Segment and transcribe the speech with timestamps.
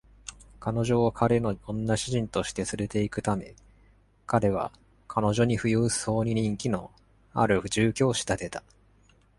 [0.59, 3.53] 彼女を彼の女主人として連れて行くため、
[4.25, 4.71] 彼は、
[5.07, 6.89] 彼女に富裕層に人気の
[7.33, 8.63] ある住居を仕立てた。